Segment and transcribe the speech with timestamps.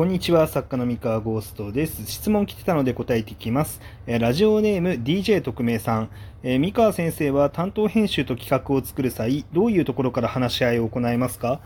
[0.00, 2.06] こんにちは、作家の三河ゴーストです。
[2.06, 3.82] 質問来てたので答えていきます。
[4.06, 6.08] えラジオネーム DJ 特命さん。
[6.42, 11.60] え三河先生は担当編集と企画を作る際、どういうところから話し合いを行いますか？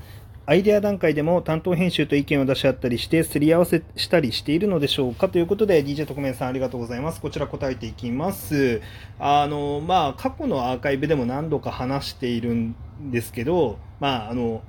[0.47, 5.29] アイデア段階でも担当編集と意見を出し合ったりして、すり合わせしたりしているのでしょうか？
[5.29, 7.21] ということで、DJ 特命さんありがとうございます。
[7.21, 8.83] こちら答えていきます。
[9.21, 12.75] あの、まあ、過去のアーカイブでも何度か話しているん
[13.13, 14.63] ですけど、まあ、あの、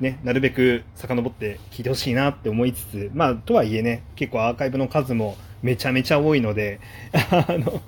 [0.00, 6.80] ね、なるべく遡って聞いてほしいなって思いつつ、まあ、とはいえね、結構アーカイブの数もめちゃめちゃ多いので、
[7.12, 7.80] あの、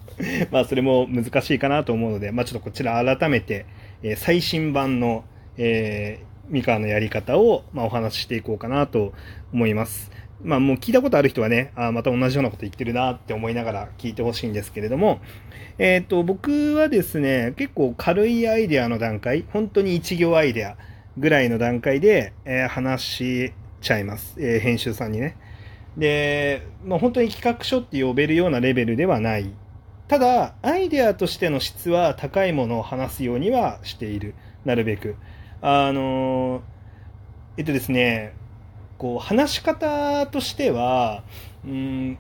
[0.51, 3.67] まあ、それも難しいかなと思うので、まあ、ちょっとこちら改めて、
[4.03, 5.25] えー、最新版の、
[5.57, 9.13] えー、三河のやり方を、まあ、お話ししていこうかなと
[9.53, 10.11] 思います。
[10.43, 15.21] まあ、もう聞いたことある人はね、あまた同じようなこと言ってるなって思いながら聞いてほしいんですけれども、
[15.79, 20.77] えっ、ー、と、僕はですね、結構軽いアイデアの段階、本当に一行アイデア、
[21.21, 23.53] ぐらいの段階で、えー、話し
[23.83, 25.37] ちゃいます、えー、編集さんにね。
[25.97, 29.53] で、まあ、本当に企画書って呼べるようなレベルではない。
[30.09, 34.35] ただ、アイデアとしての質は高いものを話すようにはしている。
[34.65, 35.17] なるべく。
[35.63, 36.63] あの
[37.59, 38.33] えっとですね、
[38.97, 41.23] こう、話し方としては、
[41.65, 42.19] うん、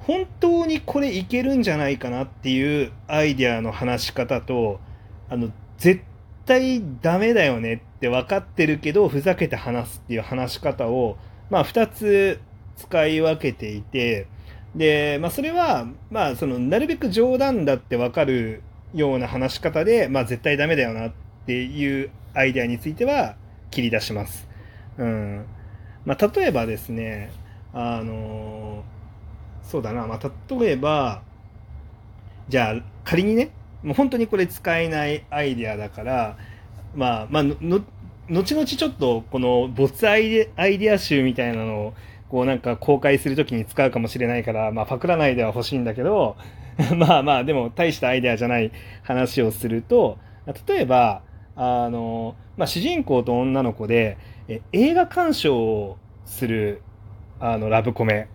[0.00, 4.78] 本当にこれいけるんじゃないかなっていうアイデアの話し方と、
[5.28, 6.02] あの、絶
[6.46, 11.18] 対ダメだよねって分かってるけど、ふざけて話すっていう話し方を、
[11.50, 12.40] まあ、二つ
[12.76, 14.26] 使い分けていて、
[14.74, 18.62] で、まあ、それは、まあ、その、なるべく冗談だって分かる
[18.94, 21.12] ような話し方で、まあ、絶対ダメだよなっ
[21.46, 23.36] ていうアイデアについては
[23.70, 24.48] 切り出します。
[24.98, 25.46] うん。
[26.04, 27.30] まあ、例えばですね、
[27.72, 28.84] あの
[29.62, 31.22] そうだな、まあ、例えば、
[32.48, 33.50] じゃあ、仮にね、
[33.86, 36.36] もう本当にこれ使えないアイデアだから、
[36.96, 37.54] まあ、まあ、の、
[38.28, 41.94] 後々ちょっとこの没アイデアイデア集みたいなのを、
[42.28, 46.36] こうなんか公開するときに使うかもしれないから、まあパクらないでは欲しいんだけど、
[46.98, 48.72] まあまあでも大したアイデアじゃない
[49.04, 50.18] 話をすると、
[50.66, 51.22] 例えば、
[51.54, 54.18] あの、まあ主人公と女の子で、
[54.48, 56.82] え映画鑑賞をする、
[57.38, 58.26] あの、ラブコメ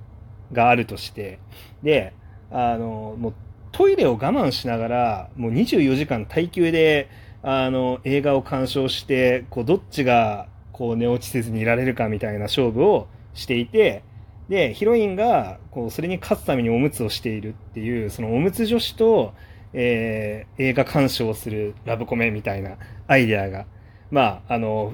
[0.54, 1.40] があるとして、
[1.84, 2.14] で、
[2.52, 3.34] あの、もう
[3.72, 7.09] トイレを我慢しながら、もう24時間耐久で、
[7.44, 14.04] あの、映画を鑑賞して、こう、どっちが、こう、寝落ちせずにいられるかみたいな勝負をしていて、
[14.50, 19.34] で、ヒロインが、こう、それに勝つためにおむつをしているっていう、そのおむつ女子と、
[19.74, 22.78] えー、映画鑑賞をするラブコメみたいな
[23.08, 23.66] アイデアが、
[24.12, 24.94] まあ、あの、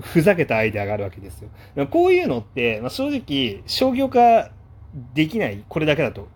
[0.00, 1.48] ふざけたアイデアがあるわけですよ。
[1.88, 4.50] こういうのって、まあ、正直、商業化
[5.14, 6.28] できない、これだけだと。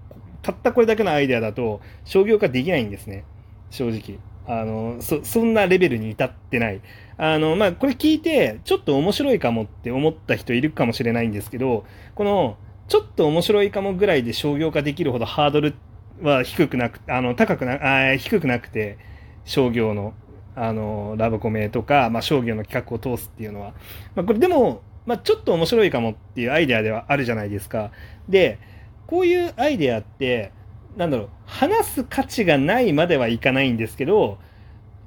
[0.45, 3.25] たったこれだけのアイデアだと、商業化できないんですね。
[3.71, 4.19] 正直。
[4.47, 6.83] あの、そ、そんなレベルに至ってない。
[7.17, 11.85] あの、まあ、これ聞いて、ちょっと面白いかもって思った人いるかもしれないんですけど、
[12.15, 15.75] この、ちょっと面白いかもぐらいで商業化できるほどハードル
[16.21, 18.99] は低くなく、あの、高くな、あ低くなくて、
[19.47, 20.13] 商業の、
[20.55, 23.73] あの、ラブコメとか、まあ、商業の企画を通すっていうのは。
[24.15, 27.91] まあ、これでも、まあ、ちょっと面白いかもっていうアイデアではあるじゃないですか。
[28.29, 28.59] で、
[29.07, 30.53] こういうアイデアって、
[30.97, 34.39] なんだろう、話す価値がないまではいかないんですけど、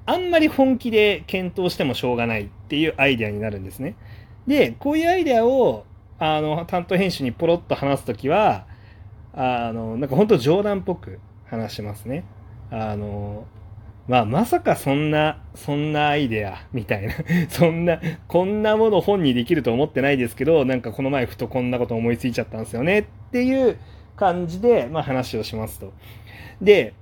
[0.06, 3.96] あんまり本気で検討してもしょうがないっていうアイデアになるんですね。
[4.48, 5.86] で、こういうアイデアを、
[6.20, 8.66] あの、担当編集にポロッと話すときは、
[9.34, 12.24] あの、なんか本当冗談っぽく話しますね。
[12.72, 13.46] あの、
[14.08, 17.14] まあ、まさかそんな、そんなアイデア、みたいな。
[17.50, 23.78] そんな、こんなもの本にできると思ってないですけど、なんかこの前ふとこんなこと思いついちゃったんですよねっっていう
[24.16, 25.94] 感じで、まあ話をしますと。
[26.62, 26.94] で、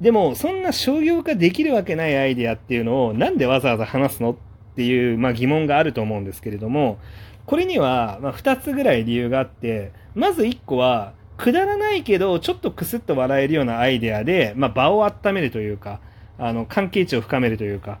[0.00, 4.36] でも、そんな商業化できるわけないアイデアっていうのを、なんでわざわざ話すのっ
[4.76, 6.98] ていう、まあ疑問があると思うんですけれども、
[7.46, 16.00] これには、まあ二つぐらい理由があって、まず一個は、くだらないけど、ちょっとクスッと笑えるようなアイデアで、まあ、場を温めるというか、
[16.36, 18.00] あの、関係値を深めるというか、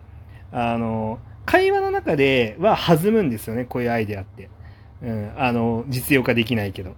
[0.50, 4.50] あの、会話の中では弾むんですよね、こういうアイデアって。
[5.02, 6.94] うん、あの、実用化できないけど。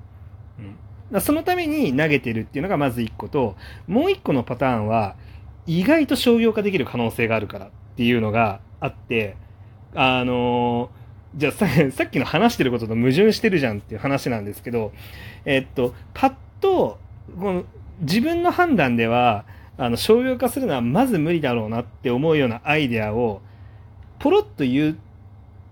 [1.18, 3.56] そのために投げてるっていうのがまず一個と、
[3.88, 5.16] もう一個のパターンは、
[5.66, 9.36] 意外と商業化できる可能性があるからっていうのがあって、
[9.94, 10.90] あの
[11.34, 14.92] じゃあさ さっきの話してることと矛盾してるじゃんっていう話なんですけど、
[15.44, 16.98] えっと、パッと、
[17.38, 17.64] この
[18.00, 19.44] 自分の判断では、
[19.76, 23.40] あの、商業化するのはまず無理だろうなって思うようなアイデアを、
[24.18, 24.98] ポロッと言う、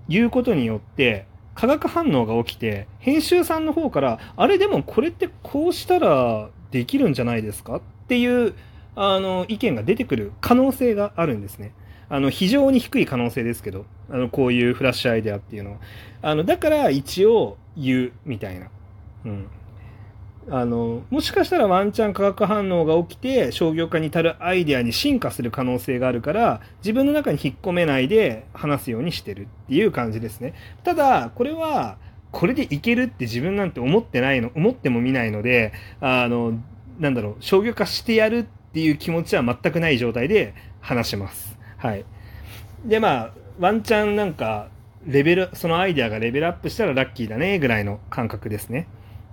[0.09, 1.27] 言うことによって、
[1.59, 7.79] 化学反応が起きて、編集さんの方から、あれでもこれってこうしたらできるんじゃないですか？
[7.79, 8.55] っていう、
[8.95, 11.73] あの、意見が出てくる可能性があるんですね。
[12.09, 15.79] あの、非常に低い可能性ですけど、あの、こういうフラッシュアイデアっていうのは。
[16.23, 18.69] あの、だから一応言うみたいな。
[19.25, 19.49] うん。
[20.51, 30.55] あの、もしかしたらワンチャン化学反応が起きて商業化に至るアイデアに進化する可能性があるから、自分の中に引っ込めないで話すようにしてるっていう感じですね。
[30.85, 31.99] ただ、これは、
[32.31, 36.55] これでいけるって自分なんて思ってないの、思ってもみないので、あの、
[36.99, 38.43] なんだろう、商業化してやるっ
[38.73, 41.59] ていう気持ちは全くない状態で話します。
[41.77, 42.05] はい。
[42.85, 44.69] で、まあ、ワンチャンなんか、
[45.07, 48.87] レベル、そのアイデアがレベルアップしたらラッキーだね、ぐらいの感覚ですね。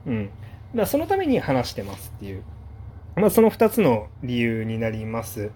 [0.06, 0.30] うん。
[0.76, 2.44] だそのために話してますっていう。
[3.16, 5.52] まあ、その2つの理由になります。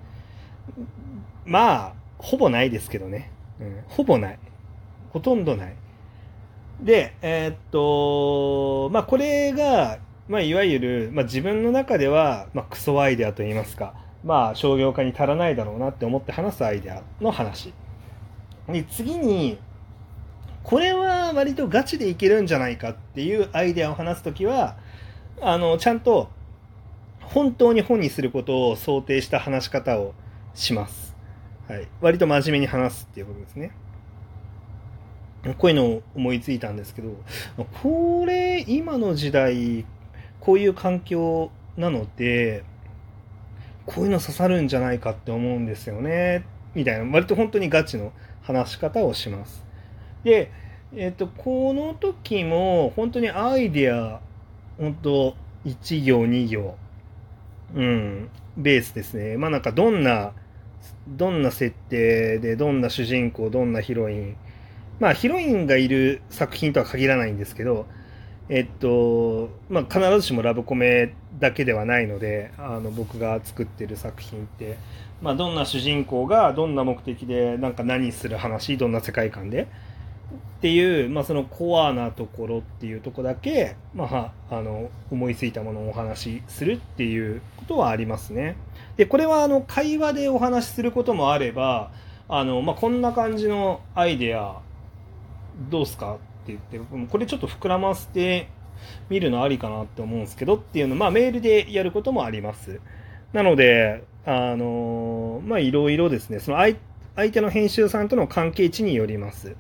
[1.46, 3.32] まあ、ほぼないですけどね。
[3.60, 4.40] うん、ほぼない。
[5.12, 5.76] ほとんどない。
[6.82, 10.00] で、えー、っと、まあ、これが、
[10.30, 17.74] まあ、いわゆる、まあ、自分の中では、まあ、クソアイデアと言いますか、まあ、商業化に足らないだろうなって思って話すアイデアの話。
[18.70, 19.58] で、次に、
[20.64, 24.78] これは割とガチでいけるんじゃないかっていうアイデアを話すときは、
[25.42, 26.30] あの、ちゃんと
[27.22, 30.14] 本当に本にすることを想定した話し方を
[30.54, 31.16] します。
[31.68, 31.88] はい。
[32.02, 33.72] 割と真面目に話すっていうことですね。
[35.58, 37.16] こういうのを思いついたんですけど、
[37.82, 39.86] これ、今の時代、
[40.42, 42.64] こういう環境なので、
[43.86, 46.46] こういうの刺さるんじゃないかって思うんですよね。
[46.76, 49.64] みたいな、割と本当にガチの話し方をします。
[50.24, 50.52] で、
[50.96, 54.20] えっ、と、この時も、本当にアイディア
[54.80, 55.36] 本当
[55.66, 56.76] 1行2行。
[57.76, 58.30] うん。
[58.58, 59.38] ベースですね。
[59.38, 60.32] まあなんかどんな
[61.08, 64.36] どんな設定でどんな主人公どんなヒロイン。
[65.00, 67.86] まあヒロインがいる作品とは限らないんですけど
[68.50, 74.78] えっとまあ必ずしもラブコメだけではないのであの僕が作ってる作品って。
[75.22, 79.68] まあどんな主人公がどんな目的でなんか何する話どんな世界観で。
[80.60, 88.58] っていう、まあ、そのコアなところっていうとこだけ、まあ、あの思いついたものをお話しするっていうことはありますね。
[88.98, 91.92] でこれはあの会話でお話しすることもあれば
[92.28, 94.58] あの、まあ、こんな感じのアイデア
[95.70, 98.50] どうすかって言ってこれちょっと膨らませて
[99.10, 102.82] みるのありかなって思うんですけどっていうのまあ、メールでやることもあります。
[103.32, 109.56] なので、あのまあ、いろいろですね、その相手の編集さんとの関係値によります。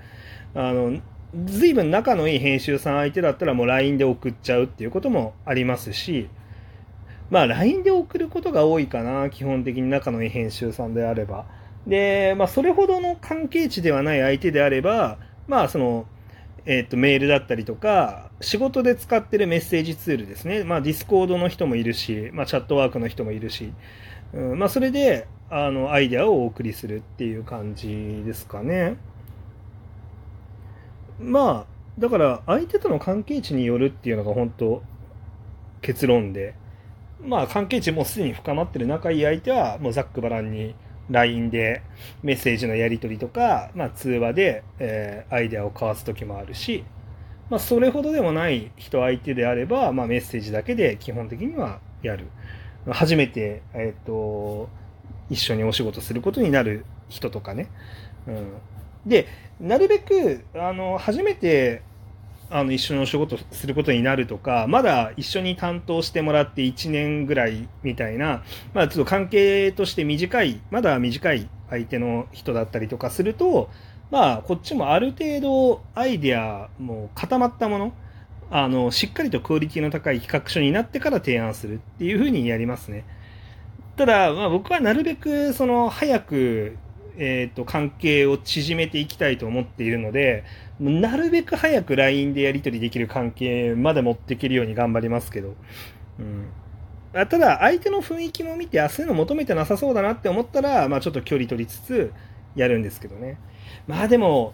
[0.56, 1.00] あの、
[1.46, 6.30] 随分仲のいい編集さん相手だったらもう LINE で送っちゃうっていうこともありますし、
[7.30, 11.46] まあ LINE で送ることが多いかな、基本的に仲のいい編集さんであれば。
[11.86, 15.18] で、まあそれほどの関係値ではない相手であれば、
[15.48, 16.07] まあその、
[16.66, 20.63] えっ、ー、と、メールだったりとか、仕事で使ってるメッセージツールですね。
[20.63, 23.72] まあディスコードの人もいるし、まあチャットワークの人もいるし、
[24.34, 28.98] うん、まあそれで、あの、アイデアをお送りするっていう感じですかね。
[31.19, 34.81] まあ、だから相手との関係値によるっていうのが本当
[35.81, 36.56] 結論で、
[37.21, 40.75] まあ関係値もすでに深まってる仲いい相手はもうざっくばらんに
[41.10, 41.81] LINE で
[42.24, 46.86] メッセージのやり取りとか、まあ通話で、えー、アイデアを交わす時もあるし、
[47.50, 52.27] まあそれほどでもない人相手であれば、まあメッセージだけで基本的にはやる。
[52.88, 54.69] 初めて、えっ、と、
[55.30, 57.68] 一緒にお仕事することになる人とかね。
[58.27, 58.54] うん、
[59.06, 59.28] で、
[59.60, 61.81] なるべく、あの、初めて、
[62.50, 73.69] あの、一緒にお仕事することになるとか、まだ一緒に担当してもらって1年ぐらいみたいな、まあ、ちょっと関係として短い、まだ短い相手の人だったりとかすると、
[74.09, 77.94] まあ、こっちもある程度アイデアも固まったもの、
[78.50, 83.06] あの、しっかりとクオリティの高い企画書になってから提案するっていうふうにやりますね。
[83.95, 86.78] ただ、まあ僕はなるべく、その、早く
[87.21, 90.45] えーと、関係を縮めていきたいと思っているので、
[90.80, 95.56] なるべく早く LINE でやり取りできる関係まで持っていけるように頑張りますけど。
[96.19, 96.45] うん
[97.11, 102.14] ただ、相手の雰囲気も見て、あ、そういうの求めてなさそうだなって思ったら、まあちょっと距離取りつつ
[102.56, 103.40] やるんですけどね。
[103.88, 104.54] まあでも、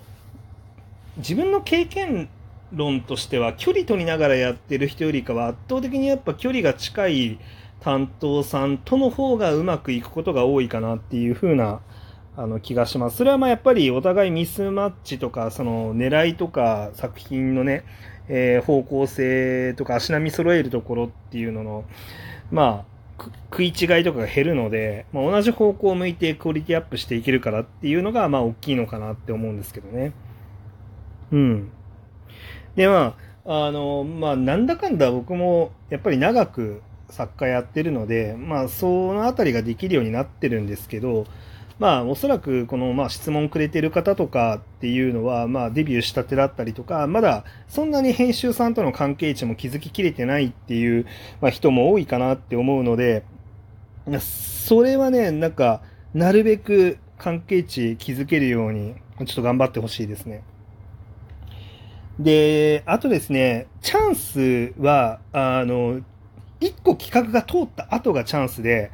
[1.18, 2.30] 自分の経験
[2.72, 7.40] 論としては、距離取りながらやってる人よりかは圧倒的にやっぱ距離が近い
[7.82, 11.82] 担当さんとの方がうまくいくことが多いかなっていう風な
[12.38, 13.18] あの気がします。
[13.18, 17.84] それはまあやっぱりお互いミスマッチとか、その狙いとか作品のね、
[18.28, 21.86] えー、方向性とか足並み揃えるところっていうのの、
[22.52, 22.86] ま
[23.20, 30.12] あ、食い違いとかが減るので、まあ、同じ方向を向いてクオリティアップしていけるからっていうのが、まあ大きいのかなって思うんですけどね。
[31.32, 31.72] うん。
[32.76, 33.16] で、ま
[33.46, 41.26] あ、あの、まあなんだかんだ僕もやっぱり長く作家やってるので、まあそのあたりができるようになってるんですけど、
[41.78, 51.06] まあ、おそらくこの、まあ、質問くれてる方とかっていうのは、まあ、デビューしたてだったりとか、まだそんなに編集さんとの関係値も築ききれてないっていう、
[51.42, 53.24] まあ、人も多いかなって思うので、
[54.20, 55.82] それはね、なんか、
[56.14, 60.44] なるべく関係値築けるように、ちょっと頑張ってほしいですね。
[62.20, 66.02] で、あとですね、チャンスは、あの、
[66.62, 68.92] 一個企画が通った後がチャンスで、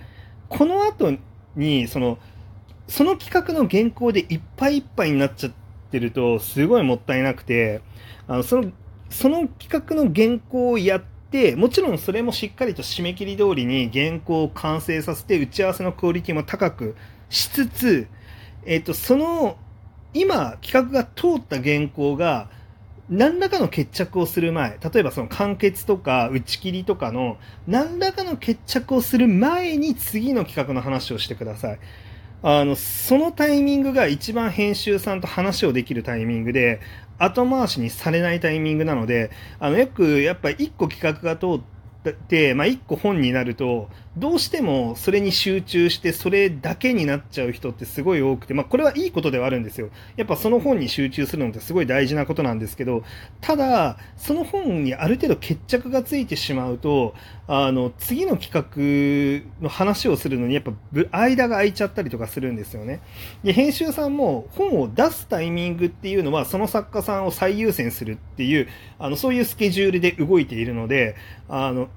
[0.50, 1.14] この後
[1.56, 2.18] に、その、
[2.92, 5.54] その企画の原稿でいっぱいいっぱいになっちゃっ
[5.92, 7.80] てると、すごいもったいなくて、
[8.28, 8.70] あの、その、
[9.10, 16.98] その企画の原稿をやって、もちろんそれもしっかりと締め切り通りに原稿を完成させて、打ち合わせのクオリティも高く
[17.30, 18.08] しつつ、
[18.66, 19.56] えっ、と、その、
[20.14, 22.50] 今、企画が通った原稿が、
[23.10, 31.80] 何らかの決着をする前、例えばその完結とか打ち切りとかの何らかの決着をする前に次の企画の話をしてください。
[32.44, 36.82] あの、そのタイミングが一番編集さんと話をできるタイミングで、
[37.20, 39.30] 後回しにされないタイミングなので、
[39.60, 41.81] あの、よくやっぱり一個企画が通って、
[42.56, 49.90] まあ、一個本になると、どうしてもそれに集中してそれだけになっちゃう人ってすごい多くて、まあこれはいいことではあるんですよ。
[50.18, 53.04] やっぱその本に集中するのってすごい大事なことなんですけど、
[53.40, 57.16] ただ、その本にある程度決着がついてしまうと、
[57.48, 60.74] あの、次の企画の話をするのにやっぱ
[61.12, 63.00] 間が空いちゃったりとかするんですよね。
[63.44, 68.68] で、編集さんも本を出すタイミングっていうのはその作家さんを最優先するっていう、
[69.00, 71.16] あの、そういうスケジュールで動いているので、
[71.52, 71.90] あの、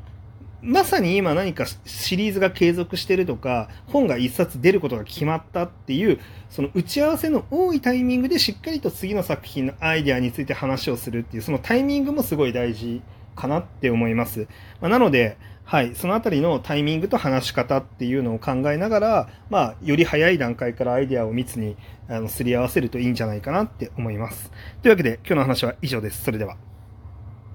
[0.62, 6.18] まさに今何かシリーズが継続してるとか、本が一冊出ることが決まったっていう、
[6.50, 13.02] その打ち合わせの多いタイミングでしっかりと次の作品のアイデアについて話をするっていう、そのタイミングもすごい大事
[13.36, 14.48] かなって思います。
[14.80, 21.76] まあ、なので、はい、そのあたりのタイミングと話し方っていうのを考えながら、まあ、より早い段階からアイデアを密に
[22.08, 24.50] あのすり合わせるといいんじゃないかなって思います。
[24.82, 26.24] というわけで、今日の話は以上です。
[26.24, 26.56] それでは。